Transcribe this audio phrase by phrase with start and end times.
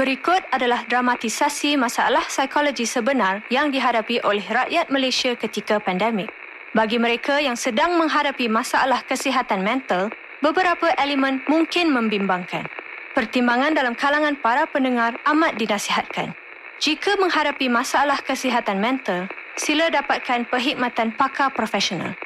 [0.00, 6.32] Berikut adalah dramatisasi masalah psikologi sebenar yang dihadapi oleh rakyat Malaysia ketika pandemik.
[6.72, 10.08] Bagi mereka yang sedang menghadapi masalah kesihatan mental,
[10.40, 12.64] beberapa elemen mungkin membimbangkan.
[13.12, 16.32] Pertimbangan dalam kalangan para pendengar amat dinasihatkan.
[16.80, 19.28] Jika menghadapi masalah kesihatan mental,
[19.60, 22.16] sila dapatkan perkhidmatan pakar profesional.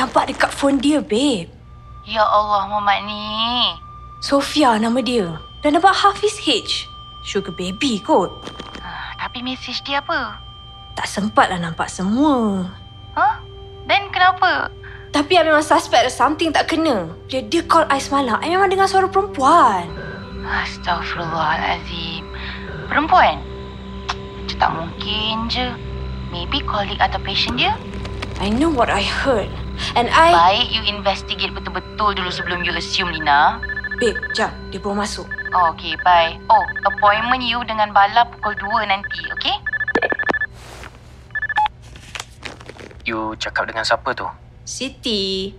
[0.00, 1.52] Nampak dekat phone dia, babe.
[2.08, 3.76] Ya Allah, Muhammad ni.
[4.24, 5.36] Sofia nama dia.
[5.60, 6.88] Dan nampak Hafiz H.
[7.20, 8.32] Sugar baby kot.
[8.80, 10.40] Ah, Tapi mesej dia apa?
[10.96, 12.64] Tak sempat lah nampak semua.
[13.12, 13.36] Huh?
[13.84, 14.72] Then kenapa?
[15.12, 17.12] Tapi I memang suspect ada something tak kena.
[17.28, 19.84] Bila dia call I semalam, I memang dengar suara perempuan.
[20.40, 22.24] Astaghfirullahalazim.
[22.88, 23.36] Perempuan?
[24.40, 25.68] Macam tak mungkin je.
[26.32, 27.76] Maybe colleague atau patient dia?
[28.40, 29.52] I know what I heard.
[29.98, 30.30] And I...
[30.32, 33.58] Baik you investigate betul-betul dulu sebelum you assume, Lina.
[34.00, 34.54] Babe, jap.
[34.72, 35.28] Dia baru masuk.
[35.52, 36.40] Oh, okay, bye.
[36.48, 39.56] Oh, appointment you dengan Bala pukul 2 nanti, okay?
[43.04, 44.24] You cakap dengan siapa tu?
[44.64, 45.52] Siti.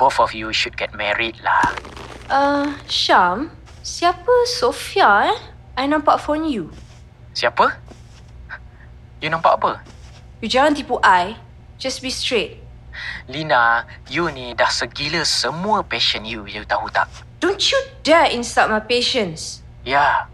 [0.00, 1.74] Both of you should get married lah.
[2.28, 5.38] Uh, Syam, siapa Sofia eh?
[5.78, 6.68] I nampak phone you.
[7.32, 7.78] Siapa?
[9.22, 9.72] You nampak apa?
[10.42, 11.47] You jangan tipu I.
[11.78, 12.58] Just be straight.
[13.30, 17.06] Lina, you ni dah segila semua passion you, you tahu tak?
[17.38, 19.62] Don't you dare insult my patience.
[19.86, 20.26] Yeah,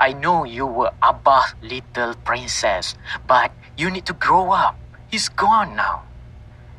[0.00, 2.96] I know you were Abah's little princess,
[3.28, 4.80] but you need to grow up.
[5.12, 6.08] He's gone now.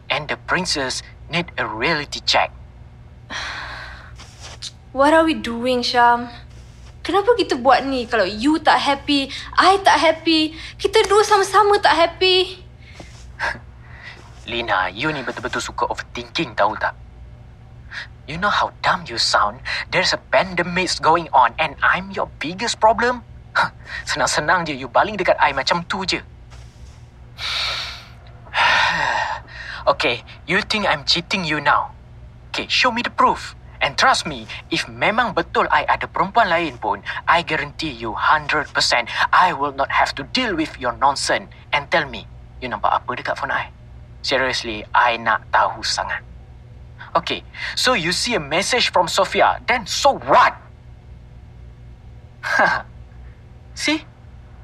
[0.10, 2.50] And the princess need a reality check.
[4.98, 6.34] What are we doing, Syam?
[7.06, 11.94] Kenapa kita buat ni kalau you tak happy, I tak happy, kita dua sama-sama tak
[11.94, 12.66] happy?
[14.47, 16.95] Lina, you ni betul-betul suka overthinking tahu tak?
[18.31, 19.59] You know how dumb you sound?
[19.91, 23.27] There's a pandemic going on and I'm your biggest problem?
[24.08, 26.23] Senang-senang je you baling dekat I macam tu je.
[29.91, 31.91] okay, you think I'm cheating you now?
[32.52, 33.52] Okay, show me the proof.
[33.83, 38.71] And trust me, if memang betul I ada perempuan lain pun, I guarantee you 100%
[39.29, 41.52] I will not have to deal with your nonsense.
[41.69, 42.25] And tell me,
[42.64, 43.77] you nampak apa dekat phone I?
[44.27, 46.20] Seriously, I nak tahu sangat.
[47.15, 47.48] Okay,
[47.80, 50.52] so you see a message from Sophia, then so what?
[53.71, 54.04] see?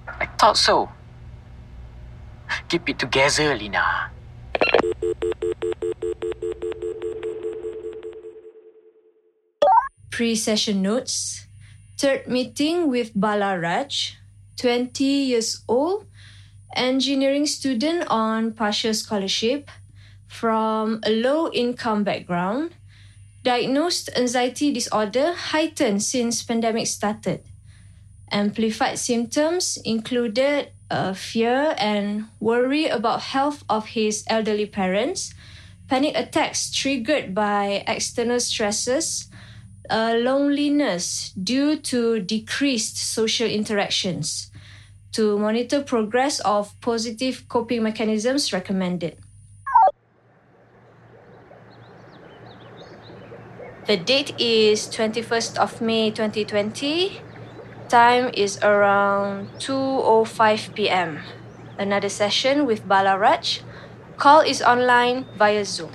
[0.03, 0.91] I thought so.
[2.67, 4.11] Keep it together, Lina.
[10.11, 11.47] Pre-session notes.
[11.95, 14.19] Third meeting with Bala Raj,
[14.59, 16.03] 20 years old,
[16.75, 19.69] engineering student on partial scholarship
[20.27, 22.71] from a low-income background.
[23.43, 27.43] Diagnosed anxiety disorder heightened since pandemic started.
[28.31, 35.33] Amplified symptoms included uh, fear and worry about health of his elderly parents,
[35.89, 39.27] panic attacks triggered by external stresses,
[39.89, 44.49] uh, loneliness due to decreased social interactions.
[45.13, 49.21] To monitor progress of positive coping mechanisms recommended.
[53.85, 57.21] The date is 21st of May 2020.
[57.89, 61.21] Time is around 2.05 p.m.
[61.77, 63.61] Another session with Balaraj.
[64.17, 65.93] Call is online via Zoom.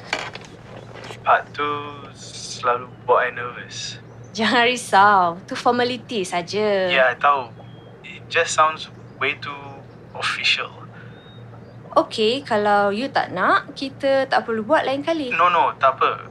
[1.27, 1.67] Part tu
[2.15, 3.99] selalu buat I nervous.
[4.31, 6.87] Jangan risau, tu formality saja.
[6.87, 7.50] Yeah, I tahu.
[8.06, 8.87] It just sounds
[9.21, 9.62] way too
[10.15, 10.71] official.
[11.99, 15.34] Okay, kalau you tak nak, kita tak perlu buat lain kali.
[15.34, 16.31] No, no, tak apa.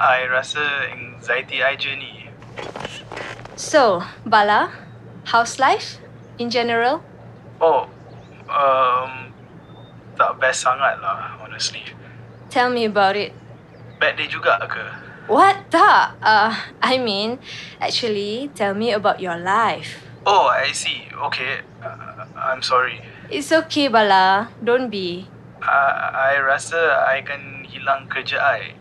[0.00, 2.12] I rasa anxiety I je ni.
[3.56, 4.72] So, Bala,
[5.28, 6.00] how's life
[6.40, 7.04] in general?
[7.60, 7.88] Oh,
[8.48, 9.32] um,
[10.16, 11.84] tak best sangat lah, honestly.
[12.48, 13.32] Tell me about it.
[14.00, 14.84] Bad day juga ke?
[15.26, 15.72] What?
[15.74, 16.20] Tak.
[16.22, 17.42] Uh, I mean,
[17.82, 20.04] actually, tell me about your life.
[20.22, 21.10] Oh, I see.
[21.10, 22.05] Okay, uh,
[22.46, 23.02] I'm sorry.
[23.26, 24.54] It's okay, Bala.
[24.62, 25.26] Don't be.
[25.58, 26.78] Uh, I rasa
[27.10, 28.78] I akan hilang kerja I.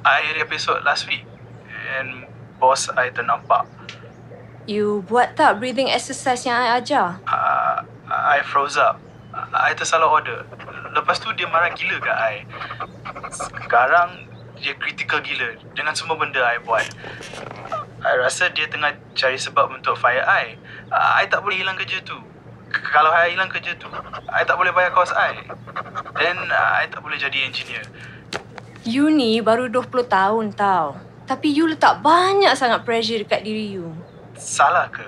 [0.00, 1.28] I episode last week
[2.00, 2.24] and
[2.56, 3.68] boss I ternampak.
[4.64, 7.20] You buat tak breathing exercise yang I ajar?
[7.28, 8.96] Uh, I froze up.
[9.52, 10.48] I tersalah order.
[10.96, 12.34] Lepas tu dia marah gila kat I.
[13.68, 14.24] Sekarang
[14.56, 16.86] dia critical gila dengan semua benda I buat.
[18.00, 20.56] I rasa dia tengah cari sebab untuk fire I.
[20.92, 22.31] I tak boleh hilang kerja tu.
[22.72, 23.88] Kalau I hilang kerja tu,
[24.32, 25.44] I tak boleh bayar kos I.
[26.16, 27.84] Then I tak boleh jadi engineer.
[28.82, 30.98] You ni baru 20 tahun tau.
[31.28, 33.94] Tapi you letak banyak sangat pressure dekat diri you.
[34.34, 35.06] Salah ke?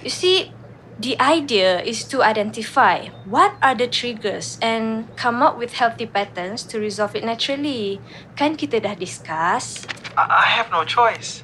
[0.00, 0.52] You see,
[1.00, 6.64] the idea is to identify what are the triggers and come up with healthy patterns
[6.70, 8.00] to resolve it naturally.
[8.38, 9.84] Kan kita dah discuss?
[10.14, 11.42] I, I have no choice.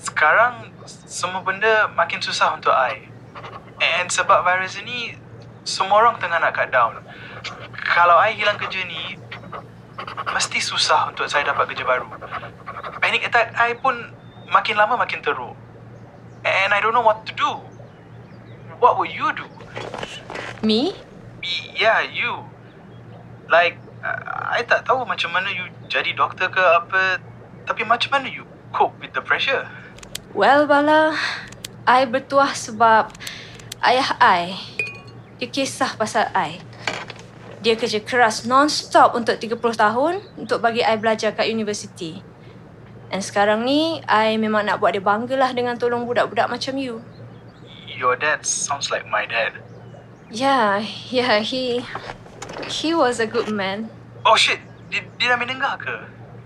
[0.00, 0.72] Sekarang
[1.06, 3.09] semua benda makin susah untuk I.
[3.80, 5.16] And sebab virus ini,
[5.64, 7.00] semua orang tengah nak cut down.
[7.80, 9.16] Kalau I hilang kerja ni,
[10.30, 12.06] mesti susah untuk saya dapat kerja baru.
[13.00, 14.12] Panic attack I pun
[14.52, 15.56] makin lama makin teruk.
[16.44, 17.60] And I don't know what to do.
[18.80, 19.44] What will you do?
[20.64, 20.96] Me?
[21.40, 22.44] Y- Yeah, you.
[23.48, 27.20] Like, I I tak tahu macam mana you jadi doktor ke apa.
[27.64, 29.68] Tapi macam mana you cope with the pressure?
[30.32, 31.16] Well, Bala,
[31.84, 33.12] I bertuah sebab
[33.80, 34.56] ayah I,
[35.40, 36.60] dia kisah pasal I.
[37.60, 42.20] Dia kerja keras non-stop untuk 30 tahun untuk bagi I belajar kat universiti.
[43.10, 47.04] And sekarang ni, I memang nak buat dia banggalah dengan tolong budak-budak macam you.
[47.90, 49.60] Your dad sounds like my dad.
[50.30, 50.80] Yeah,
[51.10, 51.84] yeah, he...
[52.70, 53.90] He was a good man.
[54.22, 55.96] Oh shit, dia, dia dah ke?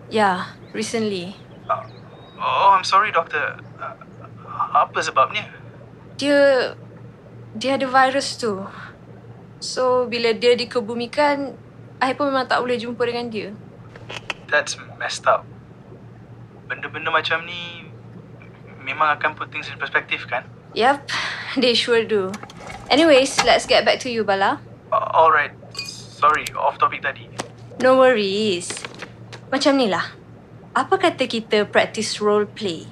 [0.09, 1.37] Yeah, recently.
[1.69, 1.85] Uh,
[2.41, 3.61] oh, I'm sorry doktor.
[3.77, 3.95] Uh,
[4.73, 5.47] apa sebabnya?
[6.17, 6.73] Dia...
[7.55, 8.67] Dia ada virus tu.
[9.63, 11.55] So, bila dia dikebumikan,
[12.03, 13.55] I pun memang tak boleh jumpa dengan dia.
[14.51, 15.47] That's messed up.
[16.67, 17.87] Benda-benda macam ni
[18.83, 20.45] memang akan put things in perspective kan?
[20.75, 21.09] Yep,
[21.63, 22.35] they sure do.
[22.91, 24.61] Anyways, let's get back to you, Bala.
[24.91, 25.55] Uh, alright.
[26.19, 27.31] Sorry, off topic tadi.
[27.79, 28.69] No worries.
[29.49, 30.13] Macam ni lah.
[30.75, 32.91] Apa kata kita practice role play?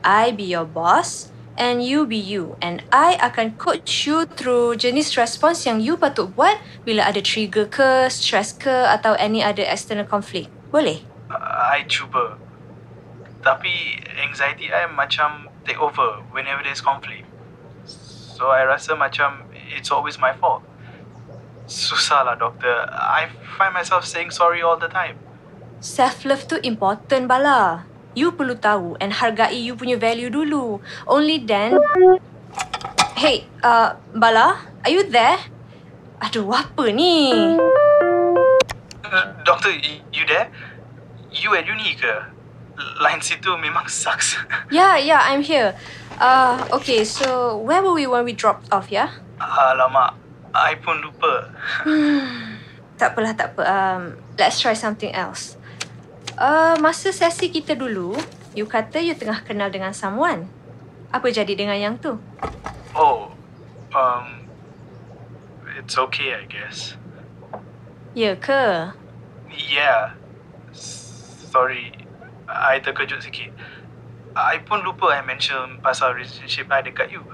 [0.00, 1.28] I be your boss
[1.58, 2.54] and you be you.
[2.62, 6.56] And I akan coach you through jenis respons yang you patut buat
[6.86, 10.48] bila ada trigger ke, stress ke atau any other external conflict.
[10.70, 11.02] Boleh?
[11.28, 12.38] Uh, I cuba.
[13.42, 17.26] Tapi anxiety I macam take over whenever there's conflict.
[18.38, 20.62] So I rasa macam it's always my fault.
[21.68, 22.86] Susah lah doktor.
[22.88, 23.28] I
[23.58, 25.18] find myself saying sorry all the time.
[25.78, 27.84] Self-love tu important, Bala.
[28.18, 30.82] You perlu tahu and hargai you punya value dulu.
[31.06, 31.78] Only then...
[33.14, 35.38] Hey, uh, Bala, are you there?
[36.18, 37.30] Aduh, apa ni?
[39.06, 39.70] Uh, Doktor,
[40.10, 40.50] you there?
[41.30, 42.10] You at uni ke?
[42.98, 44.34] Line situ memang sucks.
[44.74, 45.78] Yeah, yeah, I'm here.
[46.18, 49.14] Uh, okay, so where were we when we dropped off, yeah?
[49.38, 50.18] Alamak,
[50.50, 51.54] I pun lupa.
[52.98, 53.62] Tak apalah, tak apa.
[53.62, 54.02] Um,
[54.34, 55.57] let's try something else.
[56.38, 58.14] Uh, masa sesi kita dulu,
[58.54, 60.46] you kata you tengah kenal dengan someone.
[61.10, 62.14] Apa jadi dengan yang tu?
[62.94, 63.34] Oh,
[63.90, 64.46] um,
[65.74, 66.94] it's okay I guess.
[68.14, 68.94] Ya ke?
[69.50, 70.14] Yeah.
[71.50, 71.90] Sorry,
[72.46, 73.50] I terkejut sikit.
[74.38, 77.26] I pun lupa I mention pasal relationship I dekat you.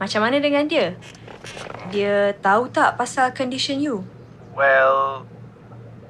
[0.00, 0.96] Macam mana dengan dia?
[1.92, 4.08] Dia tahu tak pasal condition you?
[4.56, 5.28] Well,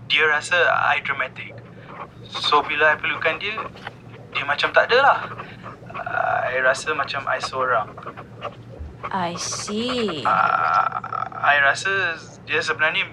[0.06, 1.59] dia rasa I dramatic.
[2.31, 3.59] So bila I perlukan dia,
[4.31, 5.19] dia macam tak ada lah.
[6.47, 7.90] I rasa macam I seorang.
[9.11, 10.23] I see.
[10.23, 10.87] Uh,
[11.35, 12.14] I rasa
[12.47, 13.11] dia sebenarnya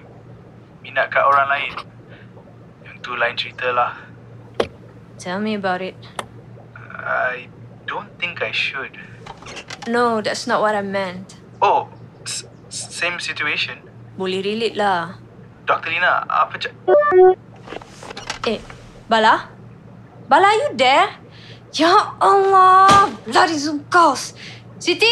[0.80, 1.72] minat kat orang lain.
[2.86, 3.92] Yang tu lain cerita lah.
[5.18, 5.98] Tell me about it.
[6.98, 7.50] I
[7.86, 8.94] don't think I should.
[9.88, 11.40] No, that's not what I meant.
[11.58, 11.88] Oh,
[12.22, 13.82] s- same situation.
[14.14, 15.18] Boleh relate lah.
[15.64, 15.90] Dr.
[15.90, 16.74] Lina, apa c-
[18.46, 18.58] Eh,
[19.08, 19.48] Bala?
[20.28, 21.08] Bala, are you there?
[21.72, 23.08] Ya Allah!
[23.24, 24.36] Bloody Zoom calls.
[24.76, 25.08] Siti?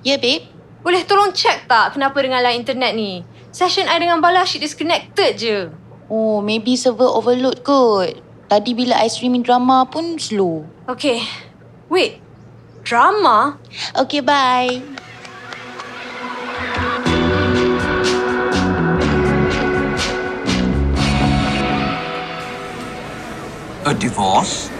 [0.00, 0.48] Ya, yeah, babe.
[0.80, 3.20] Boleh tolong check tak kenapa dengan line internet ni?
[3.52, 5.68] Session I dengan Bala asyik disconnected je.
[6.08, 8.16] Oh, maybe server overload kot.
[8.48, 10.64] Tadi bila I streaming drama pun slow.
[10.88, 11.20] Okay.
[11.92, 12.24] Wait.
[12.88, 13.60] Drama?
[13.92, 14.80] Okay, bye.
[23.98, 24.70] Divorce?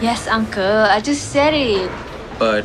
[0.00, 0.84] Yes, uncle.
[0.86, 1.90] I just said it.
[2.38, 2.64] But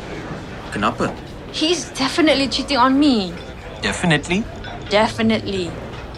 [0.70, 1.08] kenapa?
[1.52, 3.32] He's definitely cheating on me.
[3.80, 4.44] Definitely.
[4.92, 5.72] Definitely.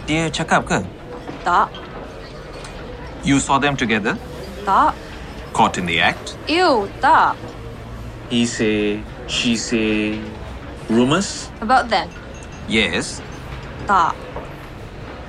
[0.05, 0.79] Dia cakap ke?
[1.47, 1.71] Tak.
[3.23, 4.19] You saw them together?
[4.67, 4.93] Tak.
[5.55, 6.37] Caught in the act?
[6.51, 7.39] Ew, tak.
[8.29, 10.19] He say, she say,
[10.91, 11.49] rumors?
[11.63, 12.11] About them?
[12.67, 13.23] Yes.
[13.87, 14.13] Tak.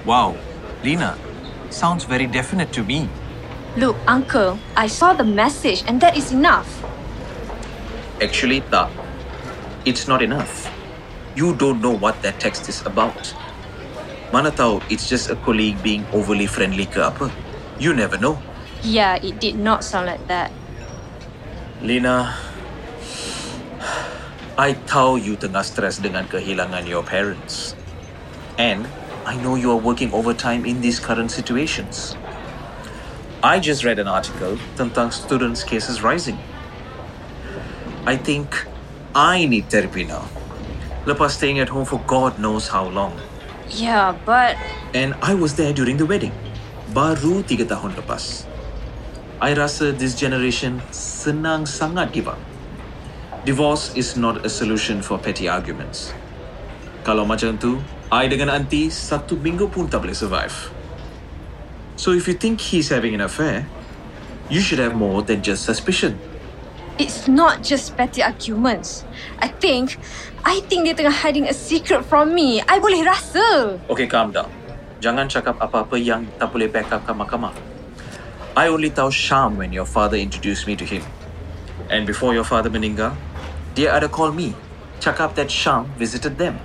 [0.05, 0.35] Wow.
[0.83, 1.15] Lena,
[1.71, 3.09] sounds very definite to me.
[3.77, 6.65] Look, Uncle, I saw the message and that is enough.
[8.25, 8.89] Actually, tak.
[9.85, 10.73] It's not enough.
[11.37, 13.37] You don't know what that text is about.
[14.33, 17.29] Mana tahu it's just a colleague being overly friendly ke apa.
[17.77, 18.41] You never know.
[18.81, 20.49] Yeah, it did not sound like that.
[21.85, 22.33] Lina,
[24.57, 27.77] I tahu you tengah stres dengan kehilangan your parents.
[28.57, 28.89] And
[29.29, 32.17] I know you are working overtime in these current situations.
[33.45, 36.41] I just read an article tentang students' cases rising.
[38.09, 38.65] I think
[39.13, 40.25] I need therapy now.
[41.05, 43.13] Lepas staying at home for God knows how long.
[43.69, 44.57] Yeah, but
[44.97, 46.33] And I was there during the wedding.
[46.97, 48.49] Baru tiga tahun lepas.
[49.37, 52.41] I rasa this generation senang sangat give up.
[53.45, 56.17] Divorce is not a solution for petty arguments.
[57.05, 57.79] Kalau macam tu,
[58.09, 60.73] I dengan auntie satu minggu pun tak boleh survive.
[61.97, 63.67] So if you think he's having an affair,
[64.49, 66.21] you should have more than just suspicion.
[66.99, 69.05] it's not just petty arguments.
[69.39, 69.99] I think,
[70.45, 72.61] I think dia tengah hiding a secret from me.
[72.65, 73.77] I boleh rasa.
[73.89, 74.49] Okay, calm down.
[75.05, 77.53] Jangan cakap apa-apa yang tak boleh back up mahkamah.
[78.57, 81.05] I only tahu Syam when your father introduced me to him.
[81.93, 83.13] And before your father meninggal,
[83.77, 84.57] dia ada call me.
[85.05, 86.57] Cakap that Syam visited them.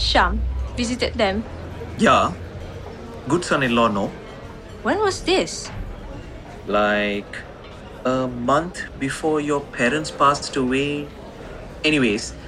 [0.00, 0.40] Sham
[0.80, 1.44] visited them.
[2.00, 2.32] Yeah.
[3.28, 4.08] Good son-in-law, no?
[4.86, 5.66] When was this?
[6.70, 7.42] Like
[8.06, 11.10] a month before your parents passed away.
[11.82, 12.38] Anyways,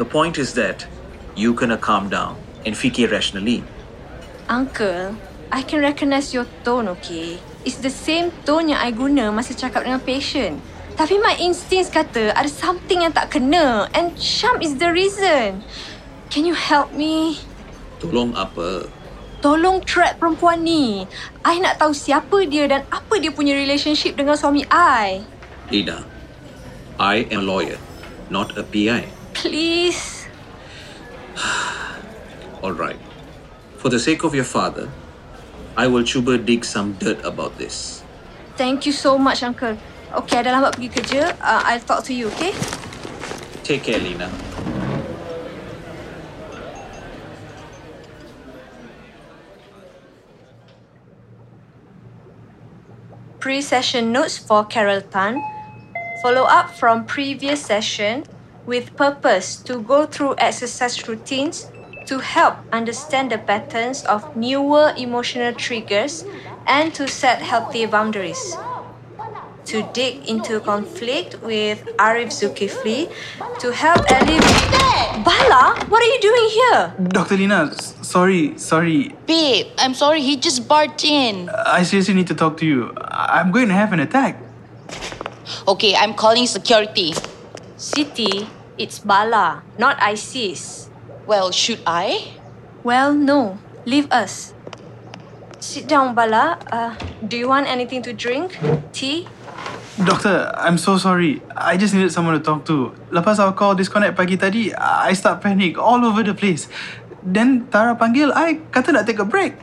[0.00, 0.88] the point is that
[1.36, 3.60] you gonna calm down and fikir rationally.
[4.48, 5.20] Uncle,
[5.52, 7.36] I can recognize your tone, okay?
[7.68, 10.64] It's the same tone yang I guna masa cakap dengan patient.
[10.96, 15.60] Tapi my instincts kata ada something yang tak kena and Syam is the reason.
[16.32, 17.44] Can you help me?
[18.00, 18.88] Tolong apa?
[19.44, 21.04] Tolong track perempuan ni.
[21.44, 25.22] I nak tahu siapa dia dan apa dia punya relationship dengan suami I.
[25.68, 26.06] Lina,
[26.96, 27.78] I am a lawyer,
[28.32, 29.04] not a PI.
[29.36, 30.24] Please.
[32.64, 32.98] All right.
[33.76, 34.88] For the sake of your father,
[35.76, 38.00] I will cuba dig some dirt about this.
[38.56, 39.76] Thank you so much, Uncle.
[40.16, 41.36] Okay, I dah lambat pergi kerja.
[41.36, 42.56] Uh, I'll talk to you, okay?
[43.60, 44.32] Take care, Lina.
[53.46, 55.40] Pre-session notes for Carol Tan.
[56.20, 58.24] Follow up from previous session
[58.66, 61.70] with purpose to go through exercise routines
[62.06, 66.24] to help understand the patterns of newer emotional triggers
[66.66, 68.56] and to set healthy boundaries.
[69.66, 73.06] To dig into conflict with Arif Zulkifli
[73.60, 75.22] to help alleviate.
[75.22, 76.94] Bala, what are you doing here?
[77.14, 77.36] Dr.
[77.36, 77.70] Lina,
[78.16, 79.12] sorry, sorry.
[79.28, 81.52] Babe, I'm sorry, he just barged in.
[81.52, 82.96] I seriously need to talk to you.
[82.96, 84.40] I- I'm going to have an attack.
[85.68, 87.12] Okay, I'm calling security.
[87.76, 88.48] City,
[88.80, 90.88] it's Bala, not ISIS.
[91.28, 92.40] Well, should I?
[92.80, 93.60] Well, no.
[93.84, 94.56] Leave us.
[95.60, 96.56] Sit down, Bala.
[96.72, 98.56] Uh, do you want anything to drink?
[98.96, 99.28] Tea?
[99.96, 101.40] Doctor, I'm so sorry.
[101.56, 102.92] I just needed someone to talk to.
[103.12, 106.68] Lepas our call disconnect pagi tadi, I start panic all over the place.
[107.26, 109.58] Then Tara panggil, I kata nak take a break.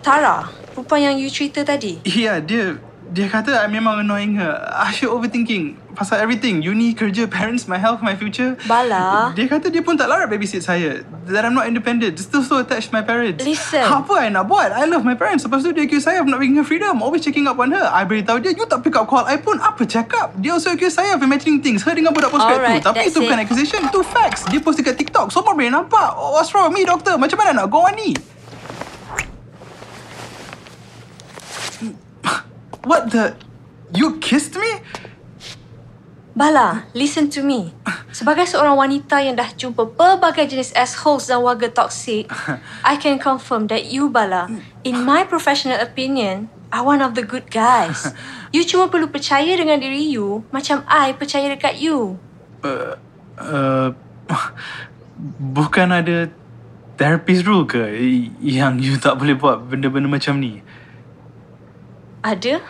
[0.00, 2.00] Tara, perempuan yang you cerita tadi.
[2.08, 2.80] Ya, yeah, dia
[3.14, 4.58] dia kata I memang annoying her.
[4.74, 6.58] Asyik overthinking pasal everything.
[6.58, 8.58] Uni, kerja, parents, my health, my future.
[8.66, 9.30] Bala.
[9.38, 11.06] Dia kata dia pun tak larat babysit saya.
[11.30, 12.18] That I'm not independent.
[12.18, 13.46] Still so attached to my parents.
[13.46, 13.86] Listen.
[13.86, 14.74] Apa I nak buat?
[14.74, 15.46] I love my parents.
[15.46, 16.98] Lepas tu dia accuse saya of not being her freedom.
[16.98, 17.86] Always checking up on her.
[17.86, 19.62] I beritahu dia, you tak pick up call I pun.
[19.62, 20.34] Apa cakap?
[20.42, 21.86] Dia also accuse saya of imagining things.
[21.86, 22.90] Her dengan budak postgrad Alright, tu.
[22.90, 23.44] Tapi itu bukan it.
[23.46, 23.80] accusation.
[23.86, 24.42] Itu facts.
[24.50, 25.30] Dia post dekat TikTok.
[25.30, 26.18] Semua boleh nampak.
[26.18, 27.14] Oh, What's wrong with me, doktor?
[27.14, 28.33] Macam mana nak go on ni?
[32.84, 33.36] What the?
[33.96, 34.80] You kissed me?
[36.34, 37.70] Bala, listen to me.
[38.10, 42.26] Sebagai seorang wanita yang dah jumpa pelbagai jenis assholes dan warga toxic,
[42.82, 44.50] I can confirm that you, Bala,
[44.82, 48.10] in my professional opinion, are one of the good guys.
[48.50, 52.18] You cuma perlu percaya dengan diri you macam I percaya dekat you.
[52.66, 53.94] Uh,
[55.38, 56.30] bukan ada
[56.98, 57.78] therapist rule ke
[58.42, 60.66] yang you tak boleh buat benda-benda macam ni?
[62.24, 62.60] Ada?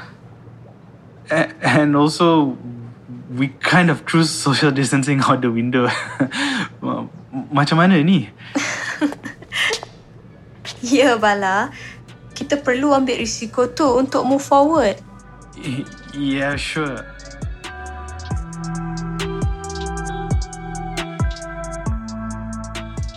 [1.30, 2.58] A- and also,
[3.30, 5.86] we kind of threw social distancing out the window.
[7.54, 8.28] macam mana ni?
[10.84, 11.72] Ya, Bala.
[12.36, 15.00] Kita perlu ambil risiko tu untuk move forward.
[15.56, 17.02] Y- Yeah, sure.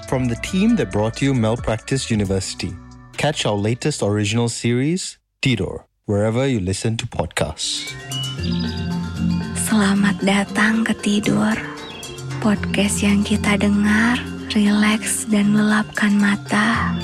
[0.08, 2.72] From the team that brought you Malpractice University,
[3.18, 7.92] Catch our latest original series, Tidur, wherever you listen to podcasts.
[9.68, 11.54] Selamat datang ke Tidur,
[12.40, 14.16] podcast yang kita dengar,
[14.56, 16.96] rileks dan lelapkan mata.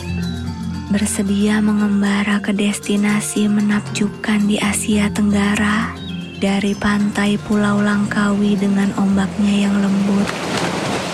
[0.87, 5.91] Bersedia mengembara ke destinasi menakjubkan di Asia Tenggara,
[6.39, 10.31] dari pantai Pulau Langkawi dengan ombaknya yang lembut,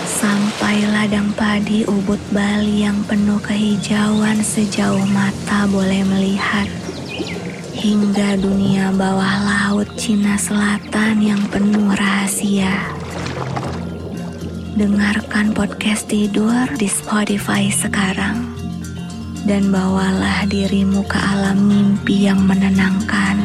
[0.06, 6.70] sampai ladang padi Ubud Bali yang penuh kehijauan sejauh mata boleh melihat
[7.80, 12.68] hingga dunia bawah laut Cina Selatan yang penuh rahasia.
[14.76, 18.52] Dengarkan podcast tidur di Spotify sekarang
[19.48, 23.40] dan bawalah dirimu ke alam mimpi yang menenangkan.